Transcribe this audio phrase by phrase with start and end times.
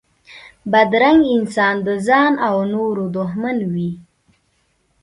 [0.71, 3.91] بدرنګه انسان د ځان و نورو دښمن وي